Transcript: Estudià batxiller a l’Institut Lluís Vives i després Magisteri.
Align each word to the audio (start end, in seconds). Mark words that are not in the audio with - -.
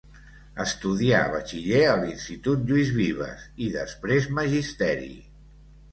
Estudià 0.63 1.19
batxiller 1.33 1.83
a 1.89 1.93
l’Institut 1.99 2.65
Lluís 2.71 2.91
Vives 3.03 3.47
i 3.67 3.69
després 3.79 4.29
Magisteri. 4.41 5.13